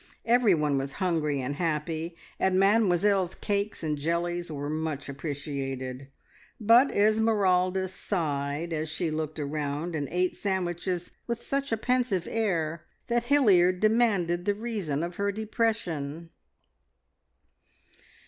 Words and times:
Everyone 0.25 0.79
was 0.79 0.93
hungry 0.93 1.41
and 1.43 1.57
happy, 1.57 2.15
and 2.39 2.57
Mademoiselle's 2.59 3.35
cakes 3.35 3.83
and 3.83 3.99
jellies 3.99 4.51
were 4.51 4.67
much 4.67 5.07
appreciated; 5.07 6.07
but 6.59 6.89
Esmeralda 6.91 7.87
sighed 7.87 8.73
as 8.73 8.89
she 8.89 9.11
looked 9.11 9.39
around, 9.39 9.93
and 9.95 10.07
ate 10.09 10.35
sandwiches 10.35 11.11
with 11.27 11.43
such 11.43 11.71
a 11.71 11.77
pensive 11.77 12.27
air 12.27 12.83
that 13.09 13.25
Hilliard 13.25 13.79
demanded 13.79 14.45
the 14.45 14.55
reason 14.55 15.03
of 15.03 15.17
her 15.17 15.31
depression. 15.31 16.31